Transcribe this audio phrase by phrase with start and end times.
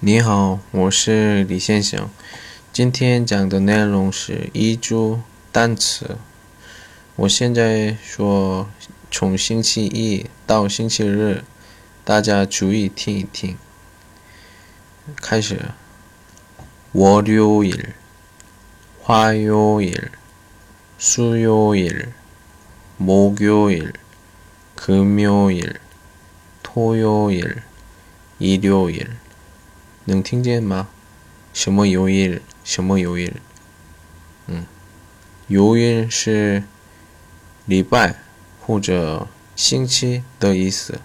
[0.00, 2.10] 你好，我是李先生。
[2.72, 6.16] 今天讲的内容是一组单词。
[7.16, 8.68] 我现在说
[9.10, 11.44] 从星期一到星期日，
[12.04, 13.56] 大家注意听一听。
[15.16, 15.58] 开始。
[16.94, 17.94] 월요 일，
[19.02, 20.10] 화요 일，
[21.00, 22.12] 수요 일，
[22.98, 23.94] 목요 일，
[24.76, 25.76] 금요 일，
[26.62, 27.62] 토요 일，
[28.38, 29.16] 일요 일。
[30.07, 30.87] 能听见吗？
[31.51, 32.41] 什么有日？
[32.63, 33.33] 什么有日？
[34.47, 34.65] 嗯，
[35.47, 36.63] 有日是
[37.65, 38.15] 礼拜
[38.61, 41.01] 或者星期的意思。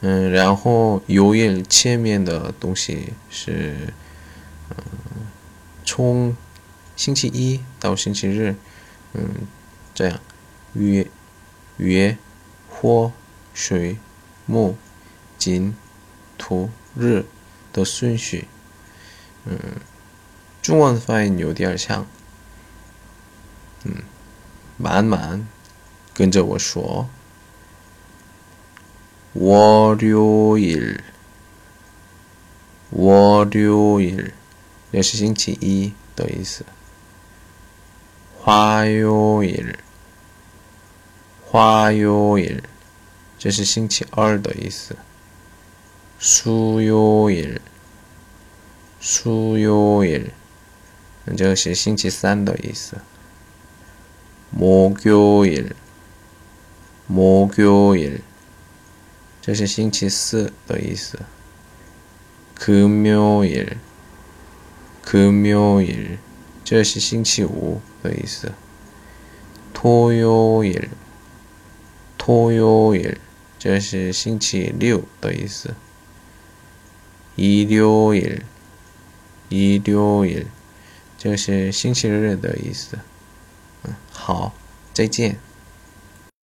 [0.00, 3.92] 嗯，然后有日前面的东西是，
[4.70, 4.76] 嗯，
[5.84, 6.34] 从
[6.96, 8.56] 星期一到星期日，
[9.12, 9.46] 嗯，
[9.94, 10.18] 这样，
[10.72, 11.06] 月、
[11.76, 12.16] 月、
[12.70, 13.12] 火、
[13.52, 13.98] 水、
[14.46, 14.78] 木、
[15.36, 15.76] 金、
[16.38, 17.26] 土、日。
[17.73, 18.47] 的顺序，
[19.45, 19.57] 嗯，
[20.61, 22.05] 中文发音有点像，
[23.83, 24.03] 嗯，
[24.77, 25.47] 慢慢
[26.13, 27.09] 跟着我说，
[29.35, 31.01] 월요 일，
[32.91, 34.31] 월요 일，
[34.91, 36.65] 也是星期一的意思，
[38.43, 39.75] 화요 일，
[41.51, 42.63] 화요 일，
[43.37, 44.95] 这是星期二的意思。
[46.21, 47.59] 수요 일，
[48.99, 50.31] 수요 일，
[51.35, 52.97] 这是星期三的意思。
[54.51, 55.73] 목요 일，
[57.07, 58.21] 목요 일，
[59.41, 61.19] 这是星期四的意思。
[62.55, 63.77] 금요 일，
[65.05, 66.17] 금요 일，
[66.63, 68.53] 这是星期五的意思。
[69.73, 70.89] 토요 일，
[72.17, 73.17] 토요 일，
[73.59, 75.75] 这是星期六的意思。
[77.35, 78.41] 일요 일，
[79.49, 80.47] 일요 일，
[81.17, 82.99] 这是星期日的意思。
[83.83, 84.53] 嗯，好，
[84.93, 85.37] 再见。